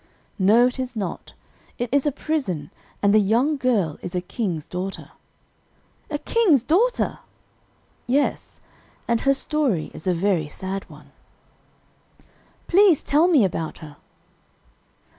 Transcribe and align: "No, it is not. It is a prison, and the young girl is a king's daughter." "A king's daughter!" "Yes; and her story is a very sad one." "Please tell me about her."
"No, 0.39 0.65
it 0.65 0.79
is 0.79 0.95
not. 0.95 1.33
It 1.77 1.87
is 1.93 2.07
a 2.07 2.11
prison, 2.11 2.71
and 3.03 3.13
the 3.13 3.19
young 3.19 3.55
girl 3.55 3.99
is 4.01 4.15
a 4.15 4.19
king's 4.21 4.65
daughter." 4.65 5.11
"A 6.09 6.17
king's 6.17 6.63
daughter!" 6.63 7.19
"Yes; 8.07 8.61
and 9.07 9.21
her 9.21 9.35
story 9.35 9.91
is 9.93 10.07
a 10.07 10.15
very 10.15 10.47
sad 10.47 10.89
one." 10.89 11.11
"Please 12.65 13.03
tell 13.03 13.27
me 13.27 13.45
about 13.45 13.77
her." 13.77 13.97